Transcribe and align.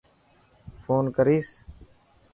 فون 0.83 1.05
ڪريس. 1.15 1.47